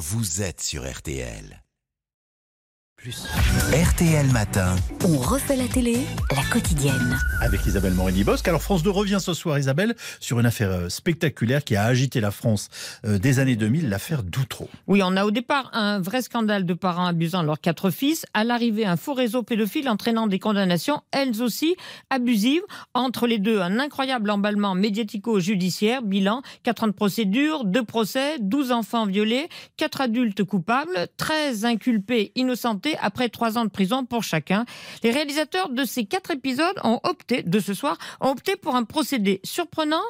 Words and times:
vous 0.00 0.40
êtes 0.40 0.62
sur 0.62 0.90
RTL. 0.90 1.62
RTL 3.02 4.26
Matin. 4.30 4.76
On 5.06 5.16
refait 5.16 5.56
la 5.56 5.66
télé, 5.68 6.00
la 6.36 6.42
quotidienne. 6.52 7.18
Avec 7.40 7.64
Isabelle 7.64 7.94
Morini-Bosque. 7.94 8.46
Alors 8.46 8.60
France 8.60 8.82
2 8.82 8.90
revient 8.90 9.16
ce 9.20 9.32
soir, 9.32 9.58
Isabelle, 9.58 9.94
sur 10.18 10.38
une 10.38 10.44
affaire 10.44 10.70
euh, 10.70 10.88
spectaculaire 10.90 11.64
qui 11.64 11.76
a 11.76 11.84
agité 11.84 12.20
la 12.20 12.30
France 12.30 12.68
euh, 13.06 13.18
des 13.18 13.38
années 13.38 13.56
2000, 13.56 13.88
l'affaire 13.88 14.22
Doutreau. 14.22 14.68
Oui, 14.86 15.00
on 15.02 15.16
a 15.16 15.24
au 15.24 15.30
départ 15.30 15.70
un 15.72 15.98
vrai 15.98 16.20
scandale 16.20 16.66
de 16.66 16.74
parents 16.74 17.06
abusant 17.06 17.42
leurs 17.42 17.62
quatre 17.62 17.88
fils. 17.88 18.26
À 18.34 18.44
l'arrivée, 18.44 18.84
un 18.84 18.98
faux 18.98 19.14
réseau 19.14 19.42
pédophile 19.42 19.88
entraînant 19.88 20.26
des 20.26 20.38
condamnations, 20.38 21.00
elles 21.10 21.40
aussi 21.40 21.76
abusives. 22.10 22.64
Entre 22.92 23.26
les 23.26 23.38
deux, 23.38 23.62
un 23.62 23.78
incroyable 23.78 24.28
emballement 24.28 24.74
médiatico-judiciaire. 24.74 26.02
Bilan, 26.02 26.42
4 26.64 26.84
ans 26.84 26.88
de 26.88 26.92
procédure, 26.92 27.64
2 27.64 27.82
procès, 27.82 28.38
12 28.40 28.72
enfants 28.72 29.06
violés, 29.06 29.48
4 29.78 30.02
adultes 30.02 30.44
coupables, 30.44 31.08
13 31.16 31.64
inculpés 31.64 32.32
innocentés 32.36 32.89
après 33.00 33.28
trois 33.28 33.58
ans 33.58 33.64
de 33.64 33.70
prison 33.70 34.04
pour 34.04 34.22
chacun. 34.22 34.64
Les 35.02 35.10
réalisateurs 35.10 35.68
de 35.68 35.84
ces 35.84 36.04
quatre 36.04 36.30
épisodes 36.30 36.78
ont 36.84 37.00
opté, 37.04 37.42
de 37.42 37.60
ce 37.60 37.74
soir, 37.74 37.98
ont 38.20 38.30
opté 38.30 38.56
pour 38.56 38.76
un 38.76 38.84
procédé 38.84 39.40
surprenant, 39.44 40.02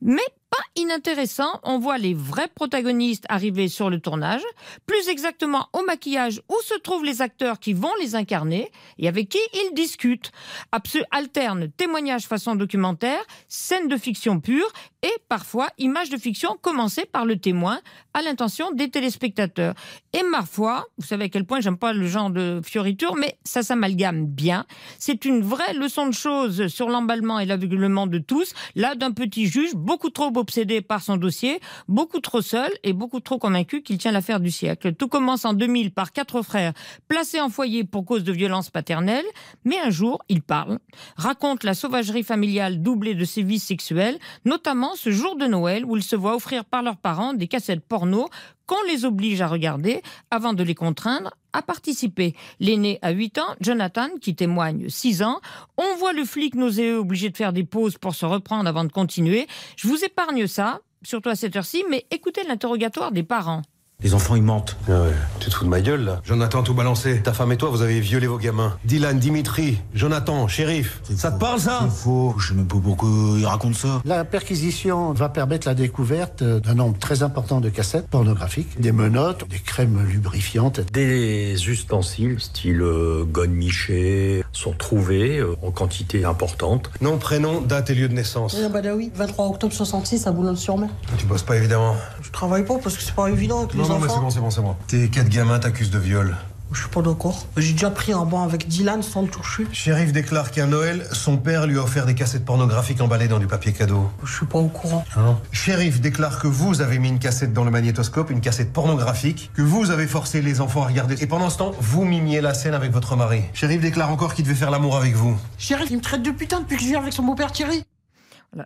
mais 0.00 0.22
pas 0.52 0.62
inintéressant. 0.76 1.60
On 1.62 1.78
voit 1.78 1.96
les 1.96 2.12
vrais 2.12 2.48
protagonistes 2.54 3.24
arriver 3.30 3.68
sur 3.68 3.88
le 3.88 4.00
tournage, 4.00 4.42
plus 4.86 5.08
exactement 5.08 5.68
au 5.72 5.82
maquillage 5.82 6.42
où 6.50 6.56
se 6.62 6.78
trouvent 6.80 7.06
les 7.06 7.22
acteurs 7.22 7.58
qui 7.58 7.72
vont 7.72 7.92
les 8.02 8.14
incarner 8.14 8.70
et 8.98 9.08
avec 9.08 9.30
qui 9.30 9.38
ils 9.54 9.74
discutent. 9.74 10.30
Absu 10.70 11.02
alterne 11.10 11.70
témoignages 11.70 12.26
façon 12.26 12.54
documentaire, 12.54 13.24
scènes 13.48 13.88
de 13.88 13.96
fiction 13.96 14.40
pure 14.40 14.70
et 15.02 15.12
parfois 15.28 15.68
images 15.78 16.10
de 16.10 16.18
fiction 16.18 16.58
commencées 16.60 17.06
par 17.06 17.24
le 17.24 17.38
témoin 17.38 17.80
à 18.12 18.20
l'intention 18.20 18.70
des 18.72 18.90
téléspectateurs. 18.90 19.74
Et 20.12 20.22
ma 20.22 20.42
foi, 20.42 20.84
vous 20.98 21.06
savez 21.06 21.24
à 21.24 21.28
quel 21.30 21.46
point 21.46 21.60
j'aime 21.60 21.78
pas 21.78 21.94
le 21.94 22.06
genre 22.06 22.28
de 22.28 22.60
fioriture, 22.62 23.16
mais 23.16 23.38
ça 23.42 23.62
s'amalgame 23.62 24.26
bien. 24.26 24.66
C'est 24.98 25.24
une 25.24 25.42
vraie 25.42 25.72
leçon 25.72 26.06
de 26.06 26.12
choses 26.12 26.66
sur 26.66 26.90
l'emballement 26.90 27.38
et 27.38 27.46
l'aveuglement 27.46 28.06
de 28.06 28.18
tous, 28.18 28.52
là 28.74 28.94
d'un 28.94 29.12
petit 29.12 29.46
juge 29.46 29.74
beaucoup 29.74 30.10
trop 30.10 30.30
obsédé 30.42 30.82
par 30.82 31.02
son 31.02 31.16
dossier, 31.16 31.60
beaucoup 31.88 32.20
trop 32.20 32.42
seul 32.42 32.70
et 32.82 32.92
beaucoup 32.92 33.20
trop 33.20 33.38
convaincu 33.38 33.82
qu'il 33.82 33.96
tient 33.98 34.12
l'affaire 34.12 34.40
du 34.40 34.50
siècle. 34.50 34.92
Tout 34.94 35.08
commence 35.08 35.44
en 35.44 35.54
2000 35.54 35.92
par 35.92 36.12
quatre 36.12 36.42
frères 36.42 36.72
placés 37.08 37.40
en 37.40 37.48
foyer 37.48 37.84
pour 37.84 38.04
cause 38.04 38.24
de 38.24 38.32
violences 38.32 38.68
paternelles, 38.70 39.24
mais 39.64 39.78
un 39.78 39.90
jour, 39.90 40.22
ils 40.28 40.42
parlent, 40.42 40.78
racontent 41.16 41.66
la 41.66 41.74
sauvagerie 41.74 42.24
familiale 42.24 42.82
doublée 42.82 43.14
de 43.14 43.24
sévices 43.24 43.64
sexuels, 43.64 44.18
notamment 44.44 44.94
ce 44.96 45.10
jour 45.10 45.36
de 45.36 45.46
Noël 45.46 45.84
où 45.84 45.96
ils 45.96 46.02
se 46.02 46.16
voient 46.16 46.36
offrir 46.36 46.64
par 46.64 46.82
leurs 46.82 46.96
parents 46.98 47.32
des 47.32 47.46
cassettes 47.46 47.86
porno 47.86 48.28
qu'on 48.72 48.82
les 48.90 49.04
oblige 49.04 49.42
à 49.42 49.48
regarder 49.48 50.00
avant 50.30 50.54
de 50.54 50.62
les 50.62 50.74
contraindre 50.74 51.34
à 51.52 51.60
participer. 51.60 52.34
L'aîné 52.58 52.98
a 53.02 53.10
8 53.10 53.36
ans, 53.36 53.54
Jonathan, 53.60 54.08
qui 54.18 54.34
témoigne 54.34 54.88
6 54.88 55.22
ans. 55.22 55.40
On 55.76 55.96
voit 55.96 56.14
le 56.14 56.24
flic 56.24 56.54
nauséeux 56.54 56.96
obligé 56.96 57.28
de 57.28 57.36
faire 57.36 57.52
des 57.52 57.64
pauses 57.64 57.98
pour 57.98 58.14
se 58.14 58.24
reprendre 58.24 58.66
avant 58.66 58.84
de 58.84 58.92
continuer. 58.92 59.46
Je 59.76 59.88
vous 59.88 60.02
épargne 60.02 60.46
ça, 60.46 60.80
surtout 61.02 61.28
à 61.28 61.34
cette 61.34 61.54
heure-ci, 61.54 61.84
mais 61.90 62.06
écoutez 62.10 62.44
l'interrogatoire 62.44 63.12
des 63.12 63.22
parents. 63.22 63.60
Les 64.02 64.14
enfants, 64.14 64.34
ils 64.36 64.42
mentent. 64.42 64.76
Ah 64.88 65.02
ouais, 65.02 65.12
tu 65.38 65.48
te 65.48 65.54
fous 65.54 65.64
de 65.64 65.70
ma 65.70 65.80
gueule 65.80 66.04
là 66.04 66.20
Jonathan, 66.24 66.62
tout 66.62 66.74
balancé. 66.74 67.20
Ta 67.22 67.32
femme 67.32 67.52
et 67.52 67.56
toi, 67.56 67.70
vous 67.70 67.82
avez 67.82 68.00
violé 68.00 68.26
vos 68.26 68.38
gamins. 68.38 68.76
Dylan, 68.84 69.18
Dimitri, 69.18 69.78
Jonathan, 69.94 70.48
shérif. 70.48 71.00
Ça 71.16 71.30
te 71.30 71.38
parle 71.38 71.60
ça 71.60 71.80
C'est 71.84 72.02
faux. 72.04 72.34
Je 72.38 72.48
sais 72.48 72.54
même 72.54 72.66
pas 72.66 72.78
pourquoi 72.82 73.08
ils 73.38 73.46
racontent 73.46 73.76
ça. 73.76 74.02
La 74.04 74.24
perquisition 74.24 75.12
va 75.12 75.28
permettre 75.28 75.68
la 75.68 75.74
découverte 75.74 76.42
d'un 76.42 76.74
nombre 76.74 76.98
très 76.98 77.22
important 77.22 77.60
de 77.60 77.68
cassettes 77.68 78.08
pornographiques, 78.08 78.80
des 78.80 78.92
menottes, 78.92 79.48
des 79.48 79.58
crèmes 79.58 80.04
lubrifiantes. 80.06 80.80
Des 80.92 81.54
ustensiles, 81.68 82.40
style 82.40 82.82
euh, 82.82 83.24
gogne 83.24 83.52
miché, 83.52 84.44
sont 84.52 84.72
trouvés 84.72 85.38
euh, 85.38 85.56
en 85.62 85.70
quantité 85.70 86.24
importante. 86.24 86.90
Nom, 87.00 87.18
prénom, 87.18 87.60
date 87.60 87.90
et 87.90 87.94
lieu 87.94 88.08
de 88.08 88.14
naissance. 88.14 88.56
Eh 88.58 88.68
Badawi, 88.68 89.10
23 89.14 89.46
octobre 89.46 89.72
66 89.72 90.26
à 90.26 90.32
Boulogne-sur-Mer. 90.32 90.88
Tu 91.18 91.26
bosses 91.26 91.42
pas 91.42 91.56
évidemment. 91.56 91.94
Je 92.22 92.30
travaille 92.30 92.64
pas 92.64 92.78
parce 92.78 92.96
que 92.96 93.02
c'est 93.02 93.14
pas 93.14 93.28
évident 93.28 93.60
avec 93.60 93.74
les 93.74 93.80
Non, 93.80 93.91
non, 93.92 93.98
mais 94.00 94.08
c'est 94.08 94.20
bon, 94.20 94.30
c'est 94.30 94.40
bon, 94.40 94.50
c'est 94.50 94.60
bon. 94.60 94.76
Tes 94.86 95.08
quatre 95.08 95.28
gamins 95.28 95.58
t'accusent 95.58 95.90
de 95.90 95.98
viol. 95.98 96.36
Je 96.72 96.80
suis 96.80 96.88
pas 96.88 97.02
d'accord. 97.02 97.46
J'ai 97.58 97.72
déjà 97.72 97.90
pris 97.90 98.12
un 98.12 98.24
banc 98.24 98.42
avec 98.42 98.66
Dylan 98.66 99.02
sans 99.02 99.20
le 99.20 99.28
toucher. 99.28 99.66
Shérif 99.72 100.10
déclare 100.10 100.50
qu'à 100.50 100.66
Noël, 100.66 101.06
son 101.12 101.36
père 101.36 101.66
lui 101.66 101.78
a 101.78 101.82
offert 101.82 102.06
des 102.06 102.14
cassettes 102.14 102.46
pornographiques 102.46 103.02
emballées 103.02 103.28
dans 103.28 103.38
du 103.38 103.46
papier 103.46 103.72
cadeau. 103.72 104.08
Je 104.24 104.32
suis 104.34 104.46
pas 104.46 104.58
au 104.58 104.68
courant. 104.68 105.04
Shérif 105.50 106.00
déclare 106.00 106.38
que 106.38 106.46
vous 106.46 106.80
avez 106.80 106.98
mis 106.98 107.08
une 107.08 107.18
cassette 107.18 107.52
dans 107.52 107.64
le 107.64 107.70
magnétoscope, 107.70 108.30
une 108.30 108.40
cassette 108.40 108.72
pornographique, 108.72 109.50
que 109.54 109.60
vous 109.60 109.90
avez 109.90 110.06
forcé 110.06 110.40
les 110.40 110.62
enfants 110.62 110.82
à 110.82 110.86
regarder. 110.86 111.22
Et 111.22 111.26
pendant 111.26 111.50
ce 111.50 111.58
temps, 111.58 111.72
vous 111.78 112.06
mimiez 112.06 112.40
la 112.40 112.54
scène 112.54 112.74
avec 112.74 112.90
votre 112.90 113.16
mari. 113.16 113.42
Shérif 113.52 113.82
déclare 113.82 114.10
encore 114.10 114.32
qu'il 114.32 114.46
devait 114.46 114.54
faire 114.54 114.70
l'amour 114.70 114.96
avec 114.96 115.14
vous. 115.14 115.36
Shérif, 115.58 115.90
il 115.90 115.98
me 115.98 116.02
traite 116.02 116.22
de 116.22 116.30
putain 116.30 116.60
depuis 116.60 116.76
que 116.76 116.82
je 116.82 116.88
vis 116.88 116.96
avec 116.96 117.12
son 117.12 117.22
beau-père 117.22 117.52
Thierry. 117.52 117.84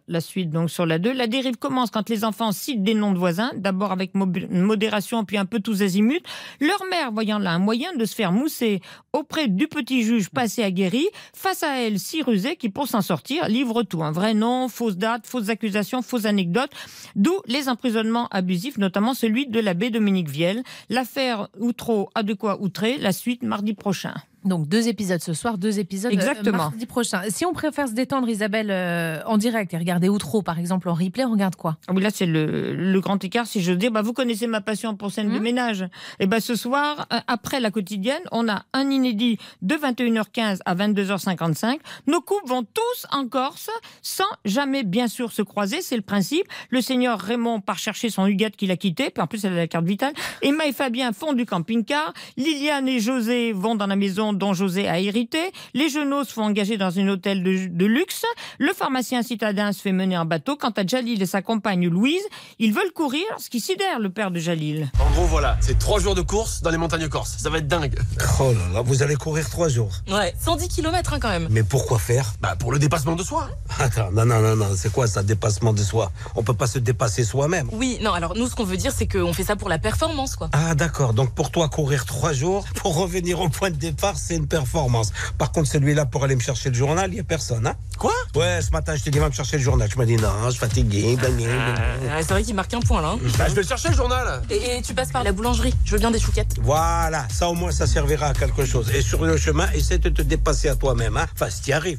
La 0.08 0.20
suite 0.20 0.50
donc 0.50 0.68
sur 0.68 0.84
la 0.84 0.98
2. 0.98 1.12
La 1.12 1.28
dérive 1.28 1.56
commence 1.58 1.90
quand 1.90 2.08
les 2.08 2.24
enfants 2.24 2.50
citent 2.50 2.82
des 2.82 2.94
noms 2.94 3.12
de 3.12 3.18
voisins, 3.18 3.52
d'abord 3.56 3.92
avec 3.92 4.14
mo- 4.16 4.26
modération 4.50 5.24
puis 5.24 5.36
un 5.36 5.44
peu 5.44 5.60
tous 5.60 5.80
azimuts. 5.82 6.22
Leur 6.60 6.82
mère, 6.90 7.12
voyant 7.12 7.38
là 7.38 7.52
un 7.52 7.60
moyen 7.60 7.94
de 7.94 8.04
se 8.04 8.14
faire 8.16 8.32
mousser 8.32 8.80
auprès 9.12 9.46
du 9.46 9.68
petit 9.68 10.02
juge 10.02 10.28
passé 10.28 10.64
aguerri, 10.64 11.06
face 11.32 11.62
à 11.62 11.80
elle 11.80 12.00
si 12.00 12.20
rusée 12.22 12.56
qui 12.56 12.68
pour 12.68 12.88
s'en 12.88 13.00
sortir 13.00 13.48
livre 13.48 13.84
tout, 13.84 14.02
un 14.02 14.10
vrai 14.10 14.34
nom, 14.34 14.68
fausse 14.68 14.96
date, 14.96 15.24
fausses 15.26 15.50
accusations, 15.50 16.02
fausses 16.02 16.24
anecdotes, 16.24 16.72
d'où 17.14 17.34
les 17.46 17.68
emprisonnements 17.68 18.26
abusifs, 18.32 18.78
notamment 18.78 19.14
celui 19.14 19.46
de 19.46 19.60
l'abbé 19.60 19.90
Dominique 19.90 20.28
Viel. 20.28 20.64
L'affaire 20.90 21.48
Outreau 21.60 22.10
a 22.16 22.24
de 22.24 22.34
quoi 22.34 22.60
outrer, 22.60 22.98
la 22.98 23.12
suite 23.12 23.44
mardi 23.44 23.72
prochain. 23.72 24.14
Donc 24.46 24.68
deux 24.68 24.88
épisodes 24.88 25.20
ce 25.20 25.34
soir, 25.34 25.58
deux 25.58 25.78
épisodes 25.78 26.12
euh, 26.12 26.14
Exactement. 26.14 26.56
mardi 26.58 26.86
prochain. 26.86 27.22
Si 27.28 27.44
on 27.44 27.52
préfère 27.52 27.88
se 27.88 27.92
détendre, 27.92 28.28
Isabelle, 28.28 28.68
euh, 28.70 29.20
en 29.26 29.36
direct 29.38 29.74
et 29.74 29.78
regarder 29.78 30.08
Outro, 30.08 30.42
par 30.42 30.58
exemple, 30.58 30.88
en 30.88 30.94
replay, 30.94 31.24
on 31.24 31.32
regarde 31.32 31.56
quoi? 31.56 31.76
Ah 31.88 31.92
Oui, 31.94 32.02
là, 32.02 32.10
c'est 32.12 32.26
le, 32.26 32.74
le 32.74 33.00
grand 33.00 33.22
écart, 33.24 33.46
si 33.46 33.60
je 33.60 33.72
veux 33.72 33.76
dire. 33.76 33.90
Bah, 33.90 34.02
vous 34.02 34.12
connaissez 34.12 34.46
ma 34.46 34.60
passion 34.60 34.96
pour 34.96 35.10
scène 35.10 35.28
de 35.30 35.36
Mhm. 35.36 35.42
ménage. 35.42 35.88
Et 36.20 36.26
ben 36.26 36.40
ce 36.40 36.54
soir, 36.54 37.06
euh, 37.12 37.18
après 37.26 37.60
la 37.60 37.70
quotidienne, 37.70 38.22
on 38.32 38.48
a 38.48 38.64
un 38.72 38.88
inédit 38.90 39.38
de 39.62 39.74
21h15 39.74 40.60
à 40.64 40.74
22h55. 40.74 41.80
Nos 42.06 42.20
couples 42.20 42.46
vont 42.48 42.62
tous 42.62 43.06
en 43.12 43.26
Corse, 43.28 43.68
sans 44.02 44.24
jamais, 44.44 44.84
bien 44.84 45.08
sûr, 45.08 45.32
se 45.32 45.42
croiser. 45.42 45.82
C'est 45.82 45.96
le 45.96 46.02
principe. 46.02 46.46
Le 46.70 46.80
seigneur 46.80 47.18
Raymond 47.18 47.60
part 47.60 47.78
chercher 47.78 48.10
son 48.10 48.26
Huguette 48.26 48.56
qu'il 48.56 48.70
a 48.70 48.76
quitté, 48.76 49.10
puis 49.10 49.22
en 49.22 49.26
plus, 49.26 49.44
elle 49.44 49.52
a 49.54 49.56
la 49.56 49.66
carte 49.66 49.84
vitale. 49.86 50.12
Emma 50.42 50.66
et 50.66 50.72
Fabien 50.72 51.12
font 51.12 51.32
du 51.32 51.46
camping-car. 51.46 52.12
Liliane 52.36 52.88
et 52.88 53.00
José 53.00 53.52
vont 53.52 53.74
dans 53.74 53.86
la 53.86 53.96
maison 53.96 54.32
dont 54.36 54.54
José 54.54 54.88
a 54.88 54.98
hérité. 55.00 55.38
Les 55.74 55.88
Genoux 55.88 56.24
se 56.24 56.32
font 56.32 56.42
engager 56.44 56.76
dans 56.76 56.98
un 56.98 57.08
hôtel 57.08 57.42
de, 57.42 57.66
de 57.68 57.86
luxe. 57.86 58.22
Le 58.58 58.72
pharmacien 58.72 59.22
citadin 59.22 59.72
se 59.72 59.80
fait 59.80 59.92
mener 59.92 60.16
en 60.16 60.24
bateau. 60.24 60.56
Quant 60.56 60.70
à 60.70 60.86
Jalil 60.86 61.20
et 61.22 61.26
sa 61.26 61.42
compagne 61.42 61.88
Louise, 61.88 62.22
ils 62.58 62.72
veulent 62.72 62.92
courir, 62.94 63.24
ce 63.38 63.50
qui 63.50 63.60
sidère 63.60 63.98
le 63.98 64.10
père 64.10 64.30
de 64.30 64.38
Jalil. 64.38 64.90
En 64.98 65.10
gros, 65.12 65.24
voilà, 65.24 65.56
c'est 65.60 65.78
trois 65.78 66.00
jours 66.00 66.14
de 66.14 66.22
course 66.22 66.62
dans 66.62 66.70
les 66.70 66.78
montagnes 66.78 67.08
corses. 67.08 67.36
Ça 67.38 67.50
va 67.50 67.58
être 67.58 67.68
dingue. 67.68 67.98
Oh 68.40 68.52
là 68.52 68.74
là, 68.74 68.82
vous 68.82 69.02
allez 69.02 69.16
courir 69.16 69.48
trois 69.50 69.68
jours. 69.68 69.90
Ouais, 70.10 70.34
110 70.40 70.68
km 70.68 71.18
quand 71.20 71.28
même. 71.28 71.48
Mais 71.50 71.62
pourquoi 71.62 71.98
faire? 71.98 72.34
Bah, 72.40 72.54
pour 72.56 72.72
le 72.72 72.78
dépassement 72.78 73.16
de 73.16 73.22
soi. 73.22 73.48
Attends, 73.78 74.10
non, 74.12 74.24
non, 74.24 74.40
non, 74.40 74.56
non, 74.56 74.66
c'est 74.76 74.92
quoi 74.92 75.06
ça, 75.06 75.22
dépassement 75.22 75.72
de 75.72 75.82
soi? 75.82 76.12
On 76.34 76.42
peut 76.42 76.54
pas 76.54 76.66
se 76.66 76.78
dépasser 76.78 77.24
soi-même. 77.24 77.68
Oui, 77.72 77.98
non, 78.02 78.12
alors 78.12 78.36
nous, 78.36 78.46
ce 78.48 78.54
qu'on 78.54 78.64
veut 78.64 78.76
dire, 78.76 78.92
c'est 78.92 79.06
qu'on 79.06 79.32
fait 79.32 79.44
ça 79.44 79.56
pour 79.56 79.68
la 79.68 79.78
performance, 79.78 80.36
quoi. 80.36 80.48
Ah 80.52 80.74
d'accord, 80.74 81.14
donc 81.14 81.34
pour 81.34 81.50
toi 81.50 81.68
courir 81.68 82.04
trois 82.04 82.32
jours 82.32 82.64
pour 82.76 82.96
revenir 82.96 83.40
au 83.40 83.48
point 83.48 83.70
de 83.70 83.76
départ, 83.76 84.16
c'est 84.26 84.36
une 84.36 84.46
performance. 84.48 85.12
Par 85.38 85.52
contre 85.52 85.68
celui-là 85.68 86.06
pour 86.06 86.24
aller 86.24 86.34
me 86.36 86.40
chercher 86.40 86.68
le 86.70 86.74
journal, 86.74 87.10
il 87.12 87.16
y 87.16 87.20
a 87.20 87.24
personne, 87.24 87.66
hein 87.66 87.74
Quoi? 87.98 88.12
Ouais, 88.34 88.60
ce 88.60 88.70
matin 88.70 88.94
je 88.96 89.02
t'ai 89.04 89.10
dit 89.10 89.18
va 89.18 89.28
me 89.28 89.32
chercher 89.34 89.56
le 89.58 89.62
journal, 89.62 89.88
tu 89.88 89.96
m'as 89.98 90.04
dit 90.04 90.16
non, 90.16 90.30
je 90.46 90.50
suis 90.50 90.58
fatigué. 90.60 91.16
blablabla. 91.16 91.52
Euh, 91.78 92.16
c'est 92.20 92.30
vrai 92.30 92.42
qu'il 92.42 92.54
marque 92.54 92.74
un 92.74 92.80
point 92.80 93.00
là. 93.02 93.10
hein. 93.10 93.18
Bah, 93.38 93.46
je 93.48 93.54
vais 93.54 93.62
chercher, 93.62 93.88
le 93.90 93.94
journal. 93.94 94.42
Et, 94.50 94.78
et 94.78 94.82
tu 94.82 94.94
passes 94.94 95.10
par 95.12 95.22
la 95.24 95.32
boulangerie. 95.32 95.74
Je 95.84 95.92
veux 95.92 95.98
bien 95.98 96.10
des 96.10 96.18
chouquettes. 96.20 96.56
Voilà, 96.62 97.26
ça 97.30 97.48
au 97.48 97.54
moins 97.54 97.70
ça 97.70 97.86
servira 97.86 98.26
à 98.28 98.34
quelque 98.34 98.64
chose. 98.64 98.90
Et 98.94 99.02
sur 99.02 99.24
le 99.24 99.36
chemin, 99.36 99.70
essaie 99.72 99.98
de 99.98 100.08
te 100.08 100.22
dépasser 100.22 100.68
à 100.68 100.76
toi-même, 100.76 101.16
hein 101.16 101.26
Enfin, 101.34 101.50
si 101.50 101.62
t'y 101.62 101.72
arrives. 101.72 101.98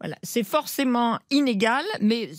Voilà, 0.00 0.16
c'est 0.22 0.44
forcément 0.44 1.18
inégal, 1.30 1.84
mais 2.00 2.30